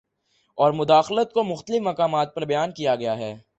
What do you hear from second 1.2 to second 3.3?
کو مختلف مقامات پر بیان کیا گیا